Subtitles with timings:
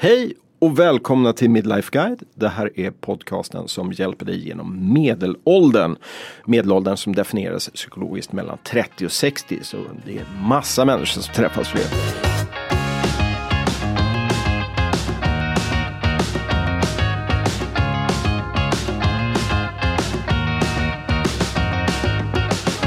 [0.00, 2.22] Hej och välkomna till Midlife Guide.
[2.34, 5.96] Det här är podcasten som hjälper dig genom medelåldern.
[6.44, 9.58] Medelåldern som definieras psykologiskt mellan 30 och 60.
[9.62, 9.76] Så
[10.06, 11.84] det är massa människor som träffas för det.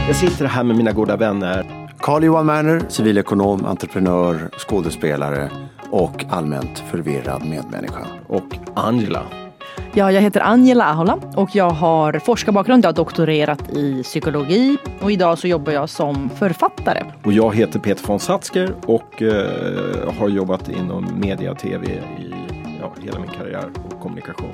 [0.07, 1.81] Jag sitter här med mina goda vänner.
[2.01, 5.49] Carl-Johan Werner, civilekonom, entreprenör, skådespelare
[5.89, 8.07] och allmänt förvirrad medmänniska.
[8.27, 9.23] Och Angela.
[9.93, 12.85] Ja, jag heter Angela Ahola och jag har forskarbakgrund.
[12.85, 17.03] Jag har doktorerat i psykologi och idag så jobbar jag som författare.
[17.23, 21.85] Och jag heter Peter von Satzker och eh, har jobbat inom media och tv
[22.19, 22.33] i
[22.79, 24.53] ja, hela min karriär och kommunikation.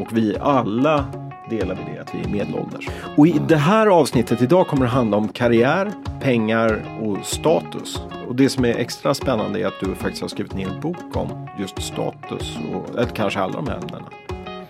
[0.00, 1.04] Och vi alla
[1.50, 2.88] delar vi det att vi är medelålders.
[3.16, 8.02] Och i det här avsnittet idag kommer det handla om karriär, pengar och status.
[8.28, 11.16] Och det som är extra spännande är att du faktiskt har skrivit ner en bok
[11.16, 14.04] om just status och eller kanske alla de här ämnena.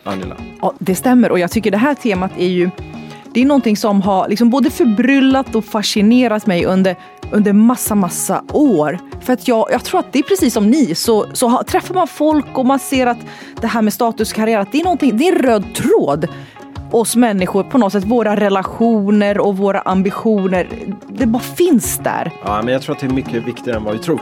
[0.05, 0.36] Angela.
[0.60, 2.70] Ja, det stämmer och jag tycker det här temat är ju
[3.34, 6.97] det är någonting som har liksom både förbryllat och fascinerat mig under,
[7.31, 8.98] under massa, massa år.
[9.20, 12.08] För att jag, jag tror att det är precis som ni, så, så träffar man
[12.08, 13.19] folk och man ser att
[13.60, 16.28] det här med status karriär, att det är, någonting, det är en röd tråd
[16.91, 20.69] oss människor på något sätt, våra relationer och våra ambitioner.
[21.08, 22.33] Det bara finns där.
[22.44, 24.20] Ja, men jag tror att det är mycket viktigare än vad vi tror.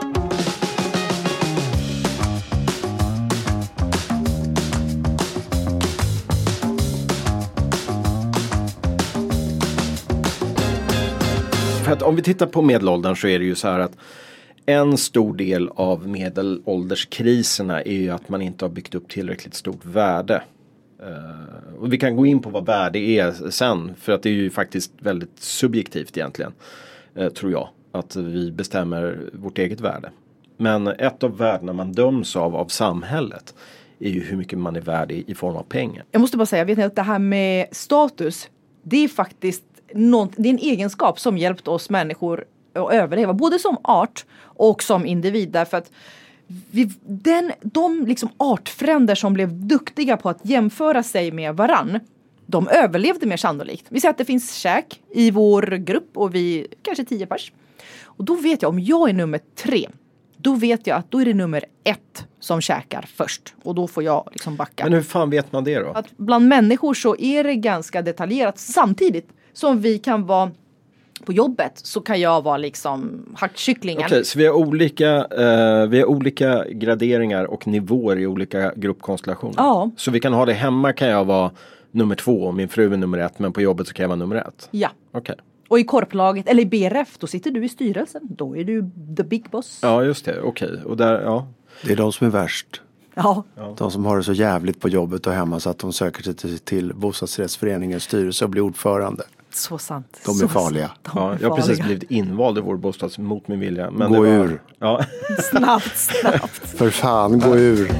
[11.83, 13.97] För att om vi tittar på medelåldern så är det ju så här att
[14.65, 19.85] en stor del av medelålderskriserna är ju att man inte har byggt upp tillräckligt stort
[19.85, 20.41] värde.
[21.03, 24.33] Uh, och vi kan gå in på vad värde är sen för att det är
[24.33, 26.53] ju faktiskt väldigt subjektivt egentligen.
[27.17, 27.69] Uh, tror jag.
[27.91, 30.11] Att vi bestämmer vårt eget värde.
[30.57, 33.55] Men ett av värdena man döms av av samhället
[33.99, 36.05] är ju hur mycket man är värd i, i form av pengar.
[36.11, 38.49] Jag måste bara säga, vet ni att det här med status,
[38.83, 43.59] det är faktiskt något, det är en egenskap som hjälpt oss människor att överleva, både
[43.59, 45.49] som art och som individ.
[45.49, 45.91] Därför att
[46.47, 51.99] vi, den, de liksom artfränder som blev duktiga på att jämföra sig med varann,
[52.45, 53.85] de överlevde mer sannolikt.
[53.89, 57.51] Vi säger att det finns käk i vår grupp och vi kanske tio pers.
[58.03, 59.89] Och då vet jag om jag är nummer tre,
[60.37, 64.03] då vet jag att då är det nummer ett som käkar först och då får
[64.03, 64.83] jag liksom backa.
[64.83, 65.91] Men hur fan vet man det då?
[65.91, 70.51] Att bland människor så är det ganska detaljerat samtidigt som vi kan vara
[71.25, 74.03] på jobbet så kan jag vara liksom hackkycklingen.
[74.05, 78.73] Okej, okay, så vi har, olika, eh, vi har olika graderingar och nivåer i olika
[78.75, 79.55] gruppkonstellationer.
[79.57, 79.91] Ja.
[79.97, 81.51] Så vi kan ha det hemma kan jag vara
[81.91, 84.19] nummer två och min fru är nummer ett men på jobbet så kan jag vara
[84.19, 84.69] nummer ett?
[84.71, 84.89] Ja.
[85.11, 85.33] Okej.
[85.33, 85.35] Okay.
[85.67, 88.21] Och i korplaget eller i BRF då sitter du i styrelsen.
[88.29, 89.79] Då är du the big boss.
[89.81, 90.69] Ja just det, okej.
[90.69, 90.83] Okay.
[90.83, 91.47] Och där, ja.
[91.83, 92.81] Det är de som är värst.
[93.13, 93.43] Ja.
[93.77, 96.33] De som har det så jävligt på jobbet och hemma så att de söker sig
[96.33, 99.23] till, till bostadsrättsföreningens styrelse och blir ordförande.
[99.53, 100.21] Så sant.
[100.25, 100.91] De är så farliga.
[101.01, 103.91] De ja, jag har precis blivit invald i vår bostad mot min vilja.
[103.91, 104.27] Men gå var...
[104.27, 104.61] ur.
[104.79, 105.03] Ja.
[105.51, 106.55] snabbt, snabbt.
[106.77, 107.91] För fan, gå ur.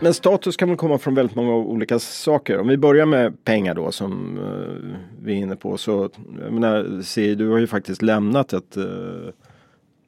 [0.00, 2.58] Men status kan väl komma från väldigt många olika saker.
[2.58, 5.76] Om vi börjar med pengar då som uh, vi är inne på.
[5.76, 6.10] Så
[6.42, 8.84] jag menar, se, du har ju faktiskt lämnat ett uh,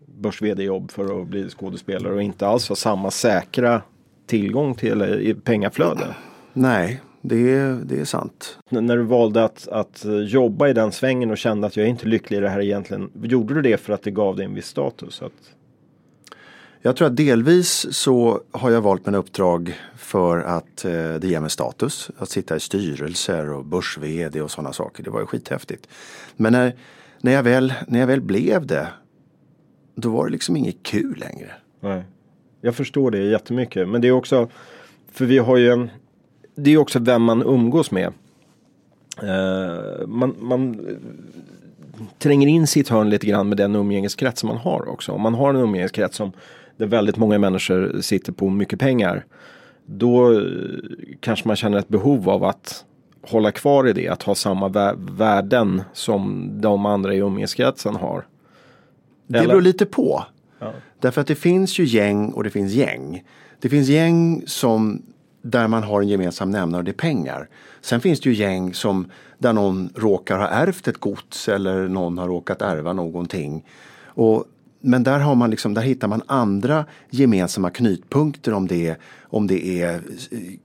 [0.06, 3.82] börs jobb för att bli skådespelare och inte alls ha samma säkra
[4.26, 6.14] tillgång till eller, pengaflöde.
[6.52, 8.58] Nej, det är, det är sant.
[8.70, 11.90] N när du valde att, att jobba i den svängen och kände att jag är
[11.90, 13.10] inte lycklig i det här egentligen.
[13.22, 15.22] Gjorde du det för att det gav dig en viss status?
[15.22, 15.32] Att...
[16.82, 21.40] Jag tror att delvis så har jag valt mina uppdrag för att eh, det ger
[21.40, 22.10] mig status.
[22.18, 23.98] Att sitta i styrelser och börs
[24.42, 25.02] och sådana saker.
[25.02, 25.88] Det var ju skithäftigt.
[26.36, 26.76] Men när,
[27.20, 28.88] när, jag väl, när jag väl blev det
[29.96, 31.50] då var det liksom inget kul längre.
[31.80, 32.04] Nej.
[32.60, 33.88] Jag förstår det jättemycket.
[33.88, 34.48] Men det är också,
[35.12, 35.90] för vi har ju en,
[36.56, 38.12] det är också vem man umgås med.
[39.22, 40.86] Uh, man, man
[42.18, 45.12] tränger in sitt hörn lite grann med den umgängeskrets som man har också.
[45.12, 46.32] Om man har en umgängeskrets som
[46.76, 49.24] där väldigt många människor sitter på mycket pengar.
[49.86, 50.40] Då eh,
[51.20, 52.84] kanske man känner ett behov av att
[53.22, 58.26] hålla kvar i det, att ha samma värden som de andra i umgängeskretsen har.
[59.26, 60.24] Det beror lite på.
[60.58, 60.72] Ja.
[61.00, 63.24] Därför att det finns ju gäng och det finns gäng.
[63.60, 65.02] Det finns gäng som
[65.50, 67.48] där man har en gemensam nämnare och det är pengar.
[67.80, 69.06] Sen finns det ju gäng som
[69.38, 73.64] där någon råkar ha ärvt ett gods eller någon har råkat ärva någonting.
[74.04, 74.44] Och,
[74.80, 79.82] men där, har man liksom, där hittar man andra gemensamma knytpunkter om det, om det
[79.82, 80.00] är eh,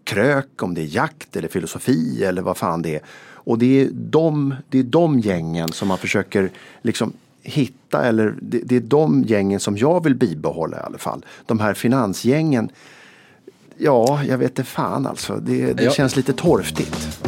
[0.04, 3.02] krök, om det är jakt eller filosofi eller vad fan det är.
[3.44, 6.50] Och det är de, det är de gängen som man försöker
[6.82, 7.14] liksom
[7.44, 11.26] hitta, eller det, det, är de gängen som jag vill bibehålla i alla fall.
[11.46, 12.70] De här finansgängen,
[13.82, 15.36] ja, jag vet inte fan alltså.
[15.36, 15.92] Det, det ja.
[15.92, 17.20] känns lite torftigt.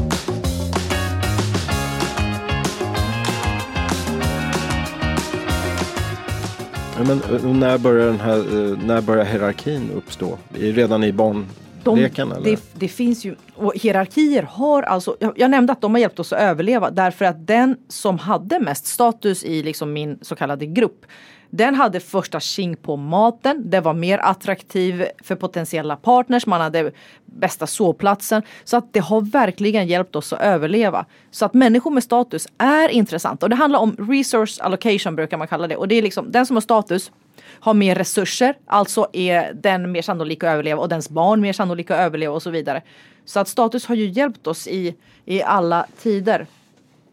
[6.98, 10.38] Men eh, när börjar, den här, eh, när börjar hierarkin uppstå?
[10.54, 12.30] Redan i barnleken?
[12.30, 16.00] De, det, det, finns ju, och hierarkier har alltså, jag, jag, nämnde att de har
[16.00, 20.36] hjälpt oss att överleva därför att den som hade mest status i liksom min så
[20.36, 21.06] kallade grupp
[21.56, 23.70] den hade första tjing på maten.
[23.70, 26.46] Det var mer attraktiv för potentiella partners.
[26.46, 26.92] Man hade
[27.26, 28.42] bästa sovplatsen.
[28.64, 31.06] Så att det har verkligen hjälpt oss att överleva.
[31.32, 33.46] Så att människor med status är intressanta.
[33.46, 35.76] Och det handlar om resource allocation brukar man kalla det.
[35.76, 37.12] Och det är liksom den som har status
[37.60, 41.96] har mer resurser, alltså är den mer sannolik att överleva och dens barn mer sannolika
[41.96, 42.82] att överleva och så vidare.
[43.26, 44.96] Så att status har ju hjälpt oss i,
[45.26, 46.48] i alla tider.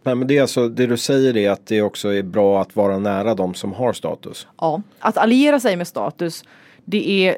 [0.02, 2.76] Nej, men det, är alltså, det du säger är att det också är bra att
[2.76, 4.46] vara nära de som har status.
[4.58, 6.44] Ja, att alliera sig med status.
[6.84, 7.36] Det är,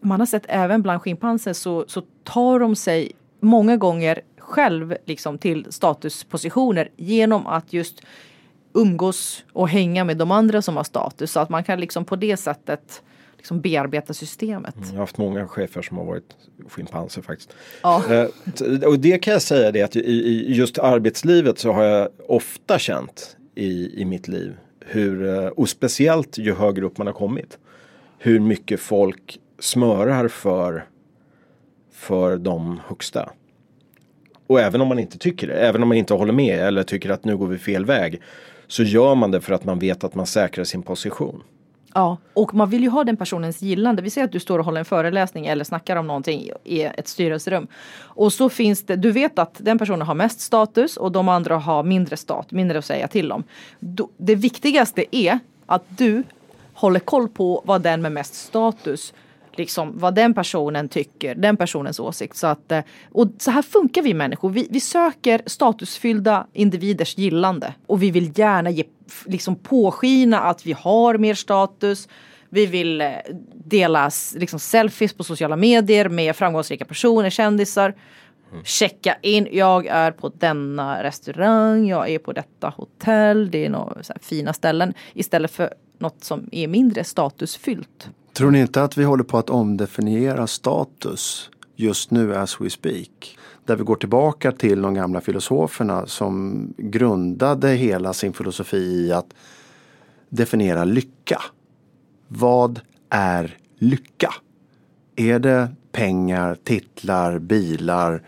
[0.00, 5.38] man har sett även bland schimpanser så, så tar de sig många gånger själv liksom
[5.38, 8.02] till statuspositioner genom att just
[8.72, 11.32] umgås och hänga med de andra som har status.
[11.32, 13.02] Så att man kan liksom på det sättet
[13.44, 14.74] liksom bearbeta systemet.
[14.80, 16.36] Jag har haft många chefer som har varit
[16.68, 17.54] schimpanser faktiskt.
[17.82, 18.02] Ja.
[18.10, 22.78] Eh, och det kan jag säga det att i, just arbetslivet så har jag ofta
[22.78, 27.58] känt i, i mitt liv hur, eh, och speciellt ju högre upp man har kommit,
[28.18, 30.84] hur mycket folk smörar för,
[31.92, 33.30] för de högsta.
[34.46, 37.10] Och även om man inte tycker det, även om man inte håller med eller tycker
[37.10, 38.20] att nu går vi fel väg,
[38.66, 41.42] så gör man det för att man vet att man säkrar sin position.
[41.96, 44.02] Ja, och man vill ju ha den personens gillande.
[44.02, 47.08] Vi säger att du står och håller en föreläsning eller snackar om någonting i ett
[47.08, 47.66] styrelserum.
[48.00, 51.56] Och så finns det, du vet att den personen har mest status och de andra
[51.56, 53.44] har mindre stat, mindre att säga till om.
[54.16, 56.22] Det viktigaste är att du
[56.74, 59.14] håller koll på vad den med mest status
[59.58, 62.36] liksom vad den personen tycker, den personens åsikt.
[62.36, 62.80] Så, att, eh,
[63.12, 64.50] och så här funkar vi människor.
[64.50, 68.84] Vi, vi söker statusfyllda individers gillande och vi vill gärna ge,
[69.26, 72.08] liksom påskina att vi har mer status.
[72.48, 73.08] Vi vill eh,
[73.54, 77.94] dela liksom, selfies på sociala medier med framgångsrika personer, kändisar.
[78.52, 78.64] Mm.
[78.64, 84.02] Checka in, jag är på denna restaurang, jag är på detta hotell, det är några
[84.20, 84.94] fina ställen.
[85.12, 88.08] Istället för något som är mindre statusfyllt.
[88.34, 93.38] Tror ni inte att vi håller på att omdefiniera status just nu as we speak?
[93.64, 99.34] Där vi går tillbaka till de gamla filosoferna som grundade hela sin filosofi i att
[100.28, 101.40] definiera lycka.
[102.28, 104.34] Vad är lycka?
[105.16, 108.22] Är det pengar, titlar, bilar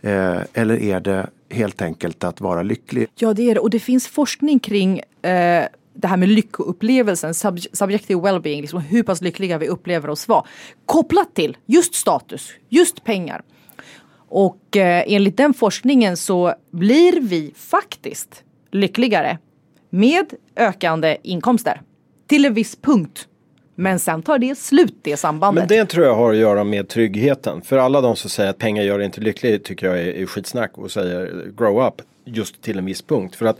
[0.00, 3.08] eh, eller är det helt enkelt att vara lycklig?
[3.14, 5.64] Ja det är det och det finns forskning kring eh,
[6.00, 10.44] det här med lyckoupplevelsen, sub subjective well-being, liksom hur pass lyckliga vi upplever oss vara.
[10.86, 13.42] Kopplat till just status, just pengar.
[14.28, 19.38] Och eh, enligt den forskningen så blir vi faktiskt lyckligare
[19.90, 21.80] med ökande inkomster.
[22.26, 23.28] Till en viss punkt.
[23.74, 25.70] Men sen tar det slut det sambandet.
[25.70, 27.62] Men det tror jag har att göra med tryggheten.
[27.62, 30.78] För alla de som säger att pengar gör inte lycklig tycker jag är, är skitsnack
[30.78, 33.36] och säger grow up just till en viss punkt.
[33.36, 33.58] För att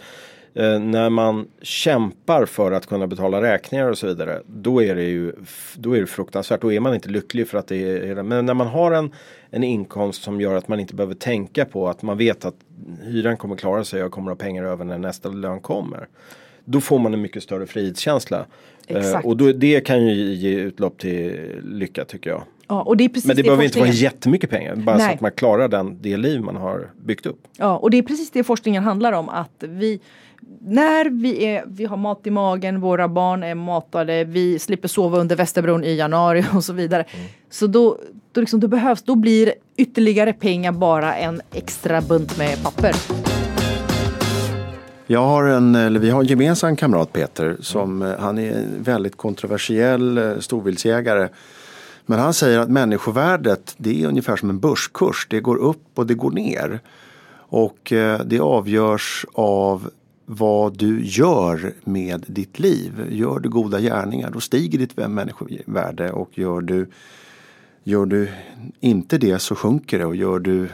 [0.59, 4.43] eh, när man kämpar för att kunna betala räkningar och så vidare.
[4.47, 5.33] Då är det ju
[5.77, 6.61] då är det fruktansvärt.
[6.61, 9.15] Då är man inte lycklig för att det är Men när man har en,
[9.51, 12.55] en inkomst som gör att man inte behöver tänka på att man vet att
[13.03, 16.09] hyran kommer klara sig jag kommer ha pengar över när nästa lön kommer.
[16.65, 18.47] Då får man en mycket större frihetskänsla.
[18.87, 22.43] Eh, och då, det kan ju ge utlopp till lycka tycker jag.
[22.69, 25.07] Ja, och det är precis Men det, det behöver inte vara jättemycket pengar, bara Nej.
[25.07, 27.41] så att man klarar den, det liv man har byggt upp.
[27.59, 29.29] Ja, och det är precis det forskningen handlar om.
[29.29, 30.01] Att vi,
[30.61, 35.19] när vi, är, vi har mat i magen, våra barn är matade, vi slipper sova
[35.19, 37.03] under Västerbron i januari och så vidare.
[37.11, 37.27] Mm.
[37.51, 37.99] Så då,
[38.33, 42.95] då, liksom, då behövs, då blir ytterligare pengar bara en extra bunt med papper.
[45.07, 48.21] Jag har en, eller vi har en gemensam kamrat Peter som mm.
[48.21, 51.29] han är en väldigt kontroversiell eh, storviltsjägare.
[52.07, 55.27] Men han säger att människovärdet det är ungefär som en börskurs.
[55.31, 56.81] Det går upp och det går ner.
[57.51, 59.91] Och eh, det avgörs av
[60.31, 63.07] vad du gör med ditt liv.
[63.11, 66.89] Gör du goda gärningar då stiger ditt människovärde och gör du,
[67.85, 68.29] gör du
[68.81, 70.69] inte det så sjunker det och gör du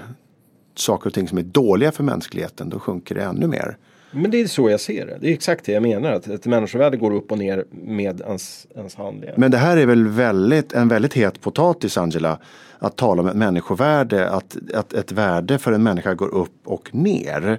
[0.75, 3.77] saker och ting som är dåliga för mänskligheten då sjunker det ännu mer.
[4.11, 5.19] Men det är så jag ser det.
[5.21, 6.13] Det är exakt det jag menar.
[6.13, 9.35] Att ett människovärde går upp och ner med ens, ens handlingar.
[9.37, 12.39] Men det här är väl väldigt, en väldigt het potatis Angela.
[12.79, 14.31] Att tala om ett människovärde.
[14.31, 17.59] Att, att ett värde för en människa går upp och ner.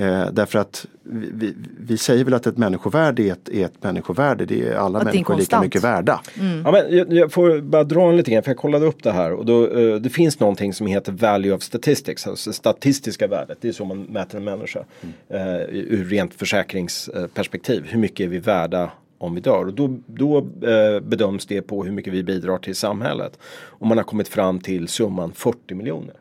[0.00, 3.82] Eh, därför att vi, vi, vi, säger väl att ett människovärde är ett, är ett
[3.82, 4.44] människovärde.
[4.44, 6.20] Det är alla att människor är lika mycket värda.
[6.40, 6.62] Mm.
[6.64, 9.12] Ja, men jag, jag, får bara dra en lite grann för jag kollade upp det
[9.12, 13.58] här och då, uh, det finns någonting som heter value of statistics, alltså statistiska värdet.
[13.60, 15.14] Det är så man mäter en människa mm.
[15.42, 17.84] uh, ur rent försäkringsperspektiv.
[17.86, 19.66] Hur mycket är vi värda om vi dör.
[19.66, 23.38] Och då, då eh, bedöms det på hur mycket vi bidrar till samhället.
[23.42, 26.14] Och man har kommit fram till summan 40 miljoner.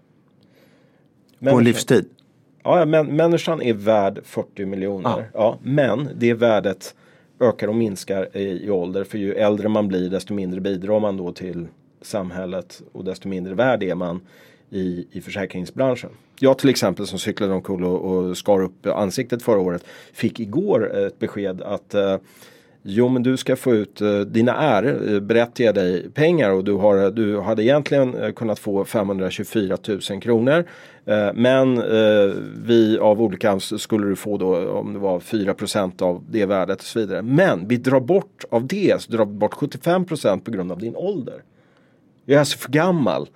[1.39, 2.05] På en livstid?
[2.67, 5.09] Ja, men människan är värd 40 miljoner.
[5.09, 5.24] Ah.
[5.33, 6.95] Ja, men det värdet
[7.39, 9.03] ökar och minskar i, i ålder.
[9.03, 11.67] För ju äldre man blir desto mindre bidrar man då till
[12.01, 14.21] samhället och desto mindre värd är man
[14.69, 16.09] i, i försäkringsbranschen.
[16.39, 19.83] Jag till exempel som cyklade omkull och, och skar upp ansiktet förra året
[20.13, 22.17] fick igår ett besked att eh,
[22.89, 26.74] Jo men du ska få ut eh, dina är eh, berättigar dig pengar och du,
[26.74, 29.77] har, du hade egentligen eh, kunnat få 524
[30.10, 30.65] 000 kronor.
[31.06, 32.34] Eh, men eh,
[32.65, 36.86] vi av olika skulle du få då om det var 4% av det värdet och
[36.86, 37.22] så vidare.
[37.22, 41.41] Men vi drar bort av det så drar bort 75% på grund av din ålder.
[42.25, 43.29] Jag är alltså för gammal.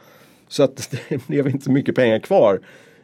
[0.47, 2.59] Så att det blev inte mycket pengar kvar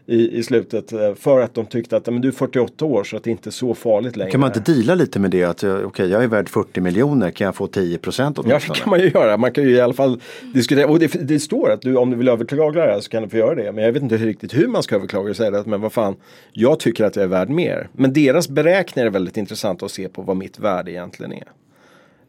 [0.07, 3.17] i, i slutet eh, för att de tyckte att men du är 48 år så
[3.17, 4.31] att det inte är så farligt längre.
[4.31, 7.31] Kan man inte deala lite med det att okej okay, jag är värd 40 miljoner,
[7.31, 9.37] kan jag få 10 procent Ja det kan man ju göra.
[9.37, 10.21] Man kan ju i alla fall
[10.53, 13.23] diskutera och det, det står att du, om du vill överklaga det här så kan
[13.23, 13.71] du få göra det.
[13.71, 16.15] Men jag vet inte riktigt hur man ska överklaga och säga att men vad fan
[16.53, 17.89] jag tycker att jag är värd mer.
[17.93, 21.47] Men deras beräkningar är väldigt intressant att se på vad mitt värde egentligen är.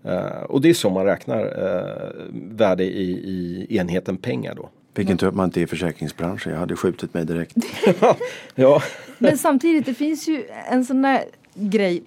[0.07, 4.69] Uh, och det är så man räknar uh, värde i, i enheten pengar då.
[4.99, 6.53] Vilken tur att man inte är i försäkringsbranschen.
[6.53, 7.57] Jag hade skjutit mig direkt.
[8.55, 8.83] ja.
[9.19, 11.25] Men samtidigt, det finns ju en sån där
[11.55, 12.03] grej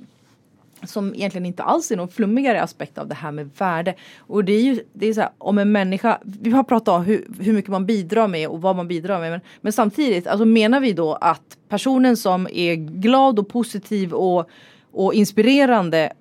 [0.83, 3.95] som egentligen inte alls är någon flummigare aspekt av det här med värde.
[4.17, 7.05] Och det är ju det är så här, om en människa, vi har pratat om
[7.05, 9.31] hur, hur mycket man bidrar med och vad man bidrar med.
[9.31, 14.49] Men, men samtidigt, alltså menar vi då att personen som är glad och positiv och,
[14.91, 16.13] och inspirerande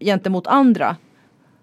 [0.00, 0.96] gentemot andra,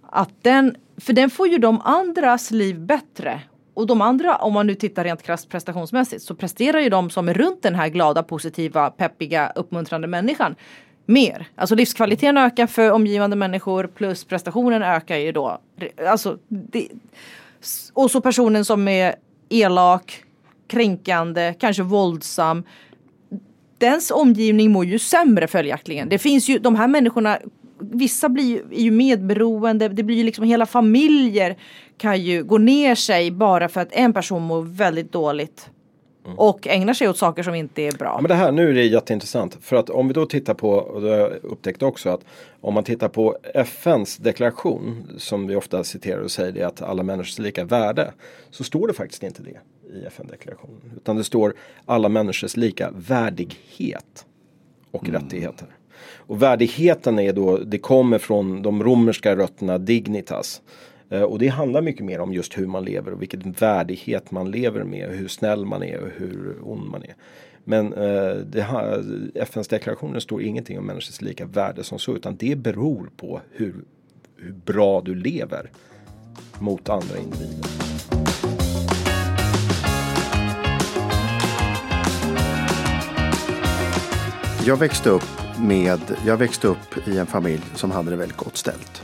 [0.01, 3.41] att den, för den får ju de andras liv bättre
[3.75, 7.29] och de andra, om man nu tittar rent krasst prestationsmässigt, så presterar ju de som
[7.29, 10.55] är runt den här glada, positiva, peppiga, uppmuntrande människan
[11.05, 11.47] mer.
[11.55, 15.59] Alltså livskvaliteten ökar för omgivande människor plus prestationen ökar ju då.
[16.07, 16.87] Alltså, det,
[17.93, 19.15] och så personen som är
[19.49, 20.23] elak,
[20.67, 22.63] kränkande, kanske våldsam.
[23.77, 26.09] Dens omgivning mår ju sämre följaktligen.
[26.09, 27.39] Det finns ju, de här människorna
[27.79, 31.57] vissa blir, är ju medberoende, det blir ju liksom hela familjer
[31.97, 35.69] kan ju gå ner sig bara för att en person mår väldigt dåligt.
[36.25, 36.39] Mm.
[36.39, 38.07] Och ägnar sig åt saker som inte är bra.
[38.07, 39.57] Ja, men det här, nu är det jätteintressant.
[39.61, 42.25] För att om vi då tittar på, och det har jag upptäckt också, att
[42.61, 47.03] om man tittar på FNs deklaration, som vi ofta citerar och säger det att alla
[47.03, 48.13] människors lika värde,
[48.49, 49.59] så står det faktiskt inte det
[49.97, 50.91] i FN-deklarationen.
[50.95, 51.53] Utan det står
[51.85, 54.25] alla människors lika värdighet
[54.91, 55.21] och mm.
[55.21, 55.67] rättigheter.
[56.17, 60.61] Och värdigheten är då, det kommer från de romerska rötterna dignitas.
[61.09, 64.51] Eh, och det handlar mycket mer om just hur man lever och vilken värdighet man
[64.51, 67.15] lever med, hur snäll man är och hur ond man är.
[67.63, 73.09] Men eh, FNs deklarationer står ingenting om människors lika värde som så, utan det beror
[73.17, 73.75] på hur,
[74.37, 75.71] hur bra du lever
[76.59, 78.14] mot andra individer.
[84.67, 88.57] Jag växte upp med, jag växte upp i en familj som hade det väldigt gott
[88.57, 89.01] ställt.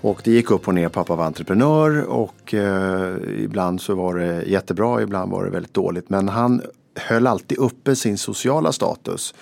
[0.00, 0.88] Och det gick upp och ner.
[0.88, 6.10] Pappa var entreprenör och eh, ibland så var det jättebra, ibland var det väldigt dåligt.
[6.10, 6.62] Men han
[6.94, 9.34] höll alltid uppe sin sociala status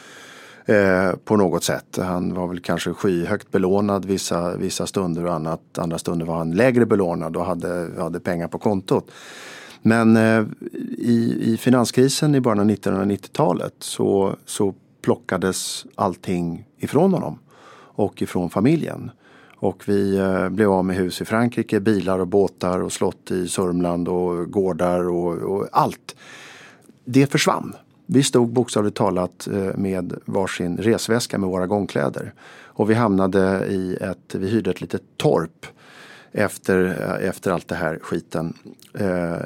[0.66, 1.98] eh, på något sätt.
[2.02, 5.78] Han var väl kanske skyhögt belånad vissa, vissa stunder och annat.
[5.78, 9.10] andra stunder var han lägre belånad och hade, hade pengar på kontot.
[9.82, 10.44] Men eh,
[10.98, 17.38] i, i finanskrisen i början av 1990-talet så, så plockades allting ifrån honom
[17.96, 19.10] och ifrån familjen.
[19.56, 23.48] Och vi eh, blev av med hus i Frankrike, bilar och båtar och slott i
[23.48, 26.16] Sörmland och gårdar och, och allt.
[27.04, 27.72] Det försvann.
[28.06, 32.32] Vi stod bokstavligt talat eh, med varsin resväska med våra gångkläder.
[32.76, 35.66] Och vi hamnade i ett, vi hyrde ett litet torp
[36.34, 36.84] efter,
[37.20, 38.54] efter allt det här skiten.
[38.94, 39.36] Eh,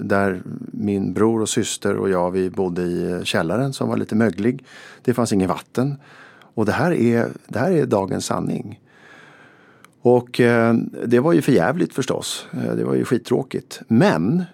[0.00, 4.64] där min bror och syster och jag vi bodde i källaren som var lite möglig.
[5.02, 5.96] Det fanns inget vatten.
[6.54, 8.80] Och det här är, det här är dagens sanning.
[10.00, 10.74] Och eh,
[11.06, 12.46] det var ju förjävligt förstås.
[12.52, 13.80] Eh, det var ju skittråkigt.
[13.88, 14.44] Men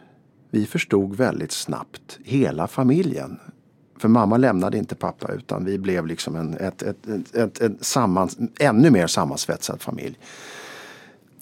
[0.51, 3.39] vi förstod väldigt snabbt, hela familjen.
[3.99, 7.85] För mamma lämnade inte pappa utan vi blev liksom en ett, ett, ett, ett, ett
[7.85, 10.19] sammans, ännu mer sammansvetsad familj.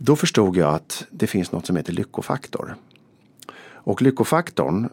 [0.02, 2.76] Då förstod jag att det finns något som heter lyckofaktor.
[3.62, 4.88] Och lyckofaktorn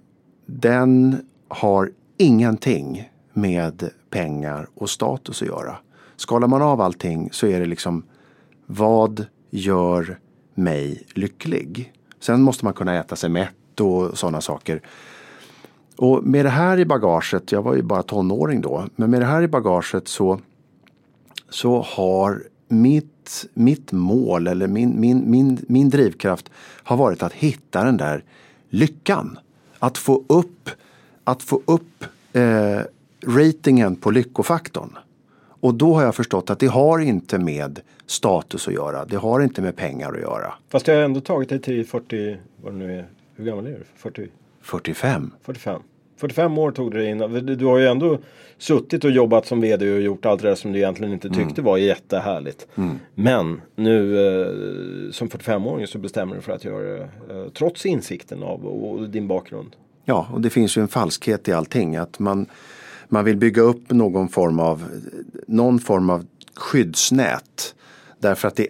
[0.45, 5.77] den har ingenting med pengar och status att göra.
[6.15, 8.03] Skalar man av allting så är det liksom
[8.65, 10.19] vad gör
[10.53, 11.93] mig lycklig?
[12.19, 14.81] Sen måste man kunna äta sig mätt och sådana saker.
[15.97, 19.25] Och med det här i bagaget, jag var ju bara tonåring då, men med det
[19.25, 20.39] här i bagaget så,
[21.49, 26.51] så har mitt, mitt mål eller min, min, min, min drivkraft
[26.83, 28.23] har varit att hitta den där
[28.69, 29.39] lyckan.
[29.79, 30.69] Att få upp,
[31.23, 32.79] att få upp eh,
[33.25, 34.97] ratingen på lyckofaktorn.
[35.59, 39.05] Och då har jag förstått att det har inte med status att göra.
[39.05, 40.53] Det har inte med pengar att göra.
[40.69, 43.71] Fast det har ändå tagit dig till 40, vad det nu är, hur gammal är
[43.71, 43.83] du?
[43.95, 44.27] 40?
[44.61, 45.31] 45.
[45.41, 45.81] 45.
[46.17, 47.45] 45 år tog det innan.
[47.45, 48.17] Du har ju ändå
[48.57, 51.61] suttit och jobbat som vd och gjort allt det där som du egentligen inte tyckte
[51.61, 51.65] mm.
[51.65, 52.67] var jättehärligt.
[52.75, 52.99] Mm.
[53.15, 58.43] Men nu eh, som 45-åring så bestämmer du för att göra det eh, trots insikten
[58.43, 59.75] av och din bakgrund.
[60.05, 61.95] Ja, och det finns ju en falskhet i allting.
[61.95, 62.45] Att man,
[63.09, 64.83] man vill bygga upp någon form av,
[65.47, 67.75] någon form av skyddsnät.
[68.19, 68.67] Därför att det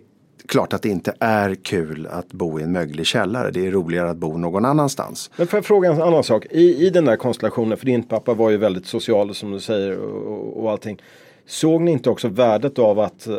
[0.48, 3.52] klart att det inte är kul att bo i en möglig källare.
[3.52, 5.32] Det är roligare att bo någon annanstans.
[5.38, 6.46] Men får jag fråga en annan sak?
[6.50, 9.98] I, i den där konstellationen, för din pappa var ju väldigt social som du säger
[9.98, 11.02] och, och allting.
[11.46, 13.34] Såg ni inte också värdet av att uh,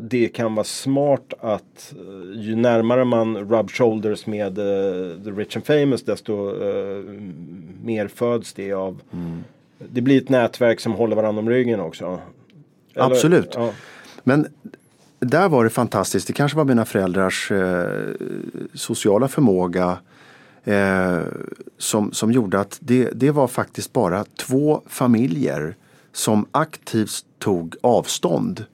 [0.00, 5.56] det kan vara smart att uh, ju närmare man rub shoulders med uh, the rich
[5.56, 6.32] and famous desto
[7.82, 9.44] mer föds det av mm.
[9.92, 12.20] Det blir ett nätverk som håller varandra om ryggen också.
[12.94, 13.50] Eller, Absolut.
[13.54, 13.72] Ja.
[14.24, 14.46] Men
[15.20, 16.26] där var det fantastiskt.
[16.26, 18.10] Det kanske var mina föräldrars eh,
[18.74, 19.98] sociala förmåga
[20.64, 21.20] eh,
[21.78, 25.76] som, som gjorde att det, det var faktiskt bara två familjer
[26.12, 28.64] som aktivt tog avstånd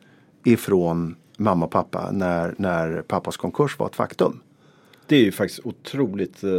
[0.45, 4.41] ifrån mamma och pappa när, när pappas konkurs var ett faktum.
[5.07, 6.51] Det är ju faktiskt otroligt eh,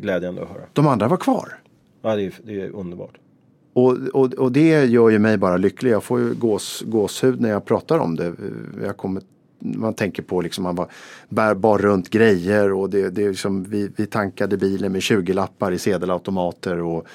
[0.00, 0.62] glädjande att höra.
[0.72, 1.58] De andra var kvar.
[2.02, 3.18] Ja, det är, det är underbart.
[3.74, 5.90] Och, och, och det gör ju mig bara lycklig.
[5.90, 8.34] Jag får ju gås, gåshud när jag pratar om det.
[8.82, 9.22] Jag kommer,
[9.58, 10.88] man tänker på liksom man bara
[11.28, 15.72] bär bar runt grejer och det, det är liksom, vi, vi tankade bilen med 20-lappar
[15.72, 16.80] i sedelautomater.
[16.80, 17.06] Och,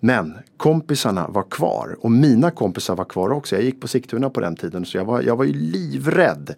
[0.00, 3.56] men kompisarna var kvar och mina kompisar var kvar också.
[3.56, 6.54] Jag gick på Sigtuna på den tiden så jag var, jag var ju livrädd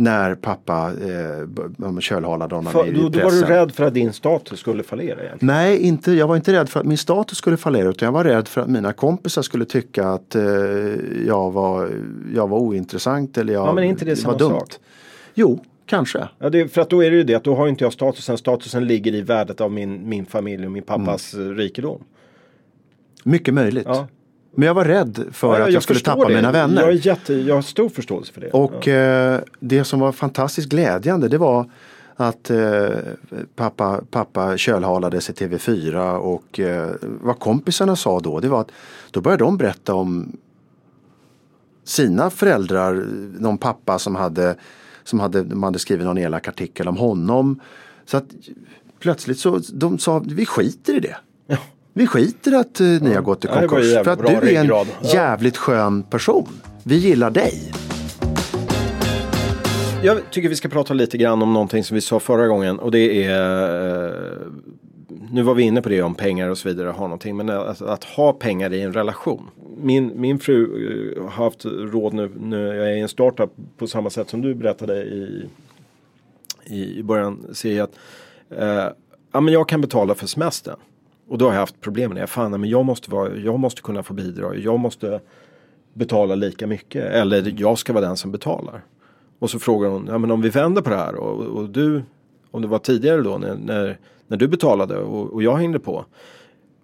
[0.00, 4.12] när pappa eh, kölhalade honom för, i då, då var du rädd för att din
[4.12, 5.24] status skulle fallera?
[5.24, 5.38] Egentligen.
[5.54, 8.24] Nej, inte, jag var inte rädd för att min status skulle fallera utan jag var
[8.24, 10.42] rädd för att mina kompisar skulle tycka att eh,
[11.26, 11.90] jag, var,
[12.34, 14.50] jag var ointressant eller jag ja, men inte det samma dumt.
[14.50, 14.74] Sak?
[15.34, 16.28] Jo, Kanske.
[16.38, 18.38] Ja, det, för att då är det ju det att då har inte jag statusen.
[18.38, 21.54] Statusen ligger i värdet av min, min familj och min pappas mm.
[21.54, 22.02] rikedom.
[23.24, 23.86] Mycket möjligt.
[23.88, 24.08] Ja.
[24.54, 26.34] Men jag var rädd för ja, att jag, jag skulle tappa det.
[26.34, 26.82] mina vänner.
[26.82, 28.50] Jag, är jätte, jag har stor förståelse för det.
[28.50, 28.94] Och ja.
[28.94, 31.70] eh, det som var fantastiskt glädjande det var
[32.16, 32.88] att eh,
[33.56, 38.70] pappa, pappa kölhalade sig TV4 och eh, vad kompisarna sa då det var att
[39.10, 40.36] då började de berätta om
[41.84, 43.06] sina föräldrar,
[43.38, 44.56] någon pappa som hade,
[45.04, 47.60] som hade, de hade skrivit någon elak artikel om honom.
[48.04, 48.26] Så att
[48.98, 51.16] plötsligt så de sa vi skiter i det.
[52.00, 53.92] Vi skiter att uh, ni har gått i konkurs.
[53.94, 54.86] Ja, för att du är en ja.
[55.02, 56.48] jävligt skön person.
[56.84, 57.72] Vi gillar dig.
[60.02, 62.90] Jag tycker vi ska prata lite grann om någonting som vi sa förra gången och
[62.90, 64.14] det är uh,
[65.30, 67.82] nu var vi inne på det om pengar och så vidare, ha någonting, men att,
[67.82, 69.50] att ha pengar i en relation.
[69.76, 74.10] Min, min fru har haft råd nu, nu jag är i en startup på samma
[74.10, 75.48] sätt som du berättade i,
[76.66, 77.94] i, i början, ser jag att
[78.62, 78.92] uh,
[79.32, 80.76] ja, men jag kan betala för semestern.
[81.30, 82.26] Och då har jag haft problem med det.
[82.26, 84.58] Fan, men jag måste, vara, jag måste kunna få bidrag.
[84.58, 85.20] Jag måste
[85.94, 87.04] betala lika mycket.
[87.04, 88.82] Eller jag ska vara den som betalar.
[89.38, 92.02] Och så frågar hon, ja men om vi vänder på det här och, och du,
[92.50, 96.04] om det var tidigare då när, när, när du betalade och, och jag hängde på.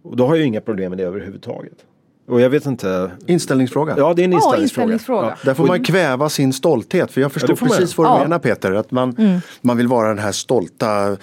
[0.02, 1.84] Och då har jag inga problem med det överhuvudtaget.
[2.26, 3.10] Och jag vet inte.
[3.26, 3.94] Inställningsfråga.
[3.98, 4.86] Ja, det är en inställningsfråga.
[4.86, 5.28] Oh, inställningsfråga.
[5.28, 5.36] Ja.
[5.44, 7.12] Där får man kväva sin stolthet.
[7.12, 8.22] För jag förstår ja, precis vad du ja.
[8.22, 8.72] menar Peter.
[8.72, 9.40] Att man, mm.
[9.60, 11.16] man vill vara den här stolta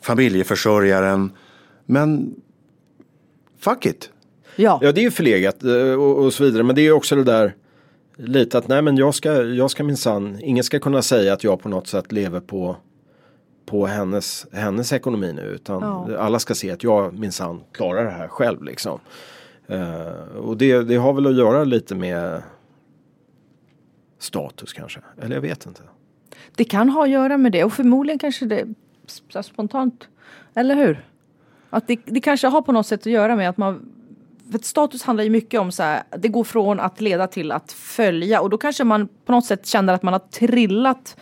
[0.00, 1.32] familjeförsörjaren.
[1.86, 2.34] Men
[3.60, 4.10] fuck it.
[4.56, 6.62] Ja, ja det är ju förlegat eh, och, och så vidare.
[6.62, 7.54] Men det är också det där
[8.16, 11.60] lite att nej men jag ska, jag ska minsann, ingen ska kunna säga att jag
[11.60, 12.76] på något sätt lever på
[13.66, 16.18] på hennes, hennes ekonomi nu utan ja.
[16.18, 19.00] alla ska se att jag minsann klarar det här själv liksom.
[19.70, 22.42] Uh, och det, det har väl att göra lite med
[24.18, 25.82] status kanske, eller jag vet inte.
[26.56, 28.66] Det kan ha att göra med det och förmodligen kanske det
[29.42, 30.08] spontant,
[30.54, 31.09] eller hur?
[31.70, 33.88] Att det, det kanske har på något sätt att göra med att man
[34.50, 37.72] för status handlar ju mycket om så här, det går från att leda till att
[37.72, 41.16] följa och då kanske man på något sätt känner att man har trillat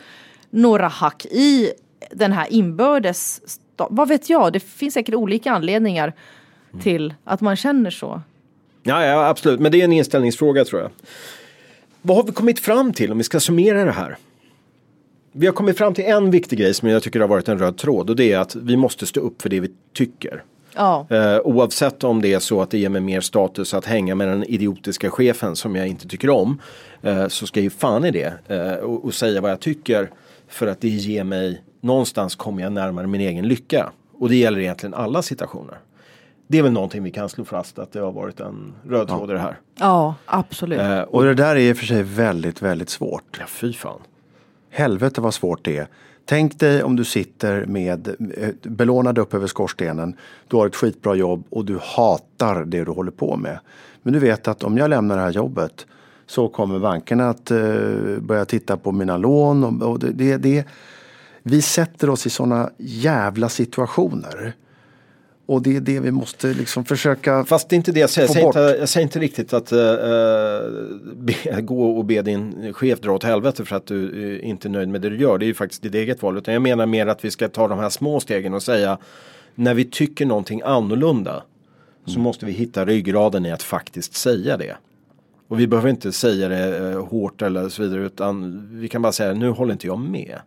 [0.50, 1.72] några hack i
[2.10, 3.40] den här inbördes,
[3.76, 6.12] vad vet jag, det finns säkert olika anledningar
[6.72, 6.82] mm.
[6.82, 8.22] till att man känner så.
[8.82, 9.60] Ja, ja, absolut.
[9.60, 10.90] Men det är en inställningsfråga tror jag.
[12.02, 14.16] Vad har vi kommit fram till om vi ska summera det här?
[15.32, 17.76] Vi har kommit fram till en viktig grej som jag tycker har varit en röd
[17.76, 20.42] tråd och det är att vi måste stå upp för det vi tycker.
[20.74, 21.06] Ja.
[21.10, 24.28] Eh, oavsett om det är så att det ger mig mer status att hänga med
[24.28, 26.60] den idiotiska chefen som jag inte tycker om.
[27.02, 30.10] Eh, så ska jag ju fan i det eh, och, och, säga vad jag tycker.
[30.48, 33.92] För att det ger mig, någonstans kommer jag närmare min egen lycka.
[34.18, 35.78] Och det gäller egentligen alla situationer.
[36.46, 39.30] Det är väl någonting vi kan slå fast att det har varit en röd tråd
[39.30, 39.58] i det här.
[39.78, 40.80] Ja, absolut.
[40.80, 43.36] Eh, och det där är i och för sig väldigt, väldigt svårt.
[43.40, 44.00] Ja, fy fan.
[44.70, 45.88] Helvete vad svårt det är.
[46.24, 50.16] Tänk dig om du sitter med eh, belånad upp över skorstenen.
[50.48, 53.58] Du har ett skitbra jobb och du hatar det du håller på med.
[54.02, 55.86] Men du vet att om jag lämnar det här jobbet
[56.26, 57.58] så kommer bankerna att eh,
[58.20, 59.64] börja titta på mina lån.
[59.64, 60.64] Och, och det, det, det,
[61.42, 64.54] vi sätter oss i sådana jävla situationer.
[65.48, 68.28] Och det är det vi måste liksom försöka Fast det är inte det jag säger.
[68.28, 69.78] Jag säger, inte, jag säger inte, riktigt att uh,
[71.16, 74.70] be, gå och be din chef dra åt helvete för att du uh, inte är
[74.70, 75.38] nöjd med det du gör.
[75.38, 76.38] Det är ju faktiskt ditt eget val.
[76.38, 78.98] Utan jag menar mer att vi ska ta de här små stegen och säga
[79.54, 81.44] när vi tycker någonting annorlunda mm.
[82.06, 84.76] så måste vi hitta ryggraden i att faktiskt säga det.
[85.48, 89.34] Och vi behöver inte säga det hårt eller så vidare utan vi kan bara säga
[89.34, 90.38] nu håller inte jag med.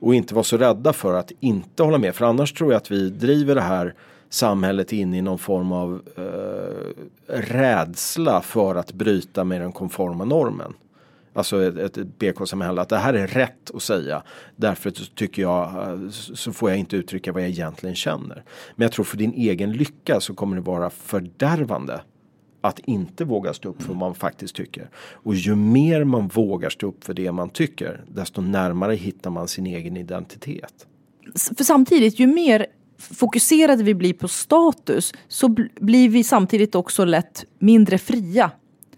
[0.00, 2.14] Och inte vara så rädda för att inte hålla med.
[2.14, 3.94] För annars tror jag att vi driver det här
[4.28, 10.72] samhället in i någon form av eh, rädsla för att bryta med den konforma normen.
[11.32, 14.22] Alltså ett, ett, ett BK-samhälle, att det här är rätt att säga.
[14.56, 18.44] Därför tycker jag eh, så får jag inte uttrycka vad jag egentligen känner.
[18.76, 22.00] Men jag tror för din egen lycka så kommer det vara fördärvande
[22.60, 24.90] att inte våga stå upp för vad man faktiskt tycker.
[24.96, 29.48] Och ju mer man vågar stå upp för det man tycker, desto närmare hittar man
[29.48, 30.86] sin egen identitet.
[31.56, 32.66] För samtidigt, ju mer
[32.98, 35.48] fokuserade vi blir på status så
[35.80, 38.50] blir vi samtidigt också lätt mindre fria.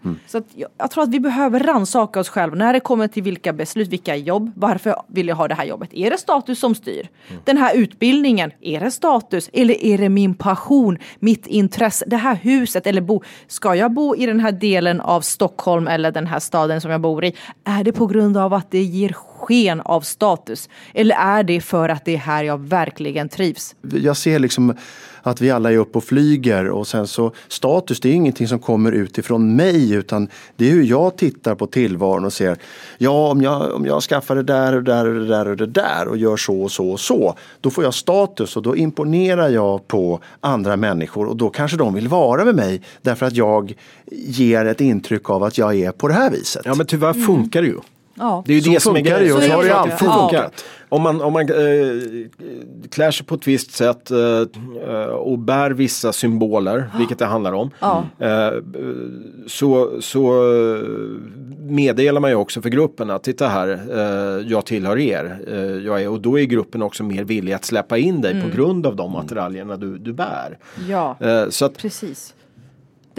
[0.04, 0.18] Mm.
[0.26, 3.52] Så jag, jag, tror att vi behöver rannsaka oss själva när det kommer till vilka
[3.52, 5.88] beslut, vilka jobb, varför vill jag ha det här jobbet?
[5.92, 7.08] Är det status som styr?
[7.28, 7.42] Mm.
[7.44, 9.50] Den här utbildningen, är det status?
[9.52, 13.22] Eller är det min passion, mitt intresse, det här huset eller bo?
[13.46, 17.00] Ska jag bo i den här delen av Stockholm eller den här staden som jag
[17.00, 17.34] bor i?
[17.64, 20.68] Är det på grund av att det ger sken av status?
[20.94, 23.74] Eller är det för att det är här jag verkligen trivs?
[23.92, 24.74] Jag ser liksom
[25.28, 28.58] att vi alla är uppe och flyger och sen så status det är ingenting som
[28.58, 32.56] kommer utifrån mig utan det är hur jag tittar på tillvaron och ser
[32.98, 35.56] ja om jag, om jag skaffar det där och det där och det där och
[35.56, 38.76] det där och gör så och så och så då får jag status och då
[38.76, 43.36] imponerar jag på andra människor och då kanske de vill vara med mig därför att
[43.36, 43.74] jag
[44.12, 46.62] ger ett intryck av att jag är på det här viset.
[46.64, 47.80] Ja men tyvärr funkar det ju.
[48.18, 48.42] Ja.
[48.46, 49.34] Det är ju så det som är grejen.
[49.34, 50.64] Så, så har det alltid funkat.
[50.88, 51.48] Om man, om man äh,
[52.90, 56.98] klär sig på ett visst sätt äh, och bär vissa symboler, ja.
[56.98, 57.70] vilket det handlar om.
[57.80, 58.04] Ja.
[58.18, 58.52] Äh,
[59.46, 60.32] så, så
[61.60, 63.80] meddelar man ju också för gruppen att titta här,
[64.46, 65.38] jag tillhör er.
[65.84, 68.50] jag är, och då är gruppen också mer villig att släppa in dig mm.
[68.50, 70.58] på grund av de attiraljerna du, du bär.
[70.88, 71.16] Ja,
[71.50, 72.34] så att, precis.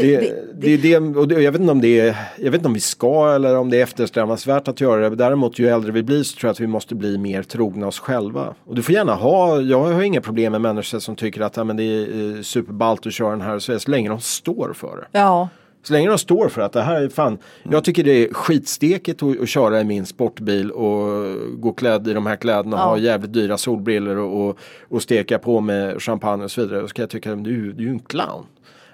[0.02, 0.18] Det,
[0.54, 2.80] det, det, det, och jag vet inte om det är, jag vet inte om vi
[2.80, 5.16] ska eller om det är eftersträvansvärt att göra det.
[5.16, 8.00] Däremot ju äldre vi blir så tror jag att vi måste bli mer trogna oss
[8.00, 8.56] själva.
[8.66, 11.64] Och du får gärna ha, jag har inga problem med människor som tycker att ja,
[11.64, 14.98] men det är eh, superballt att köra den här så, så länge de står för
[14.98, 15.20] det.
[15.20, 15.50] Ja.
[15.84, 17.28] Så länge de står för att det här är fan.
[17.28, 17.40] Mm.
[17.74, 22.14] Jag tycker det är skitstekigt att, att köra i min sportbil och gå klädd i
[22.14, 22.86] de här kläderna och ja.
[22.86, 24.58] ha jävligt dyra solbriller och, och,
[24.90, 26.82] och steka på med champagne och så vidare.
[26.82, 28.46] Då ska jag tycka att du, du är ju en clown.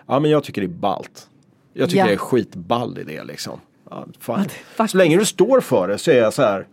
[0.07, 1.29] Ja men jag tycker det är ballt.
[1.73, 2.07] Jag tycker ja.
[2.07, 3.59] det är skitball i det liksom.
[3.89, 4.45] Ja, fan.
[4.89, 6.67] Så länge du står för det så är jag så här.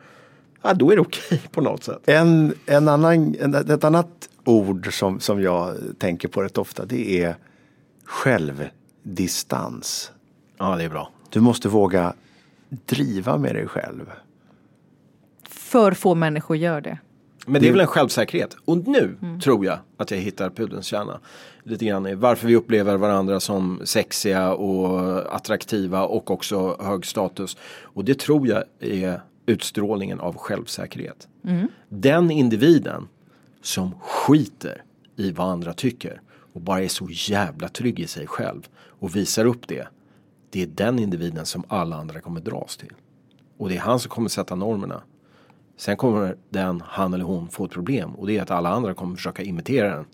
[0.63, 2.01] Ja då är det okej okay på något sätt.
[2.05, 7.23] En, en annan, en, ett annat ord som, som jag tänker på rätt ofta det
[7.23, 7.37] är
[8.05, 10.13] självdistans.
[10.59, 11.11] Ja det är bra.
[11.31, 12.15] Du måste våga
[12.69, 14.11] driva med dig själv.
[15.49, 16.99] För få människor gör det.
[17.47, 18.57] Men det är väl en självsäkerhet.
[18.65, 19.41] Och nu mm.
[19.41, 21.21] tror jag att jag hittar pudelns kärna.
[21.65, 27.57] Lite grann i varför vi upplever varandra som sexiga och attraktiva och också hög status.
[27.83, 31.29] Och det tror jag är utstrålningen av självsäkerhet.
[31.45, 31.69] Mm.
[31.89, 33.09] Den individen
[33.63, 34.83] som skiter
[35.17, 36.21] i vad andra tycker
[36.53, 39.89] och bara är så jävla trygg i sig själv och visar upp det.
[40.51, 42.93] Det är den individen som alla andra kommer dras till.
[43.59, 45.03] Och det är han som kommer sätta normerna.
[45.77, 48.95] Sen kommer den, han eller hon få ett problem och det är att alla andra
[48.95, 50.07] kommer försöka imitera den.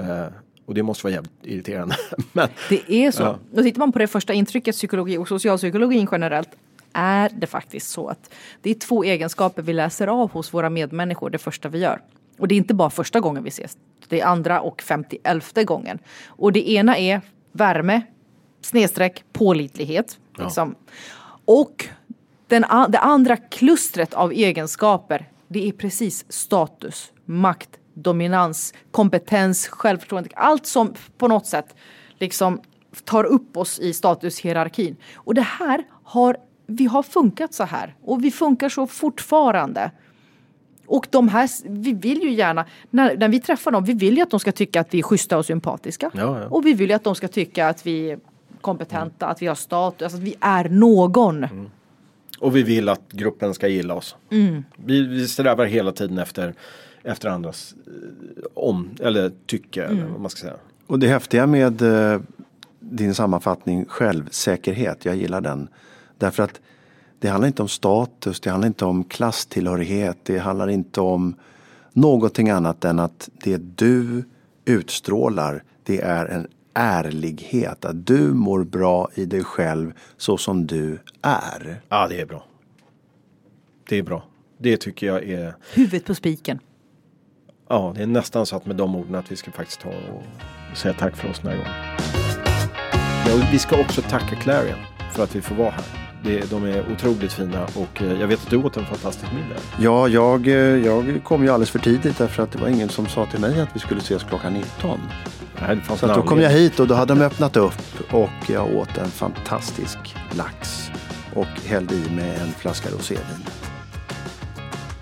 [0.00, 0.26] Uh,
[0.66, 1.96] och det måste vara jävligt irriterande.
[2.32, 3.22] Men, det är så.
[3.22, 3.38] Ja.
[3.52, 6.48] Då tittar man på det första intrycket, psykologi och socialpsykologin generellt,
[6.92, 8.30] är det faktiskt så att
[8.62, 12.00] det är två egenskaper vi läser av hos våra medmänniskor det första vi gör.
[12.38, 15.98] Och det är inte bara första gången vi ses, det är andra och femtioelfte gången.
[16.26, 17.20] Och det ena är
[17.52, 18.02] värme,
[18.60, 20.18] snedstreck pålitlighet.
[20.36, 20.44] Ja.
[20.44, 20.74] Liksom.
[21.44, 21.86] Och
[22.46, 30.30] den, det andra klustret av egenskaper det är precis status, makt, dominans, kompetens, självförtroende.
[30.34, 31.74] Allt som på något sätt
[32.18, 32.60] liksom
[33.04, 34.96] tar upp oss i statushierarkin.
[35.14, 36.36] Och det här har,
[36.66, 39.90] vi har funkat så här och vi funkar så fortfarande.
[40.86, 44.22] Och de här, vi vill ju gärna, när, när vi träffar dem, vi vill ju
[44.22, 46.10] att de ska tycka att vi är schyssta och sympatiska.
[46.14, 46.46] Ja, ja.
[46.46, 48.18] Och vi vill ju att de ska tycka att vi är
[48.60, 49.32] kompetenta, mm.
[49.32, 51.44] att vi har status, alltså att vi är någon.
[51.44, 51.70] Mm.
[52.40, 54.16] Och vi vill att gruppen ska gilla oss.
[54.30, 54.64] Mm.
[54.76, 56.54] Vi, vi strävar hela tiden efter,
[57.02, 60.12] efter andras eh, om eller tycke eller mm.
[60.12, 60.56] vad man ska säga.
[60.86, 62.20] Och det häftiga med eh,
[62.80, 65.68] din sammanfattning självsäkerhet, jag gillar den.
[66.18, 66.60] Därför att
[67.18, 71.34] det handlar inte om status, det handlar inte om klasstillhörighet, det handlar inte om
[71.92, 74.24] någonting annat än att det du
[74.64, 77.84] utstrålar, det är en ärlighet.
[77.84, 81.80] Att du mår bra i dig själv så som du är.
[81.88, 82.44] Ja, det är bra.
[83.88, 84.24] Det är bra.
[84.58, 85.54] Det tycker jag är...
[85.74, 86.58] Huvudet på spiken.
[87.72, 90.22] Ja, det är nästan så att med de orden att vi ska faktiskt ta och
[90.76, 91.72] säga tack för oss den här gången.
[93.26, 94.78] Ja, vi ska också tacka Clarion
[95.12, 95.84] för att vi får vara här.
[96.22, 99.60] Det, de är otroligt fina och eh, jag vet att du åt en fantastisk middag.
[99.78, 103.06] Ja, jag, eh, jag kom ju alldeles för tidigt därför att det var ingen som
[103.06, 105.00] sa till mig att vi skulle ses klockan 19.
[105.60, 108.98] Nej, så då kom jag hit och då hade de öppnat upp och jag åt
[108.98, 109.98] en fantastisk
[110.30, 110.90] lax
[111.34, 113.44] och hällde i med en flaska rosévin.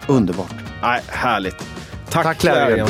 [0.06, 0.54] Underbart.
[0.82, 1.77] Nej, härligt.
[2.10, 2.88] Tack, Tack Clarion.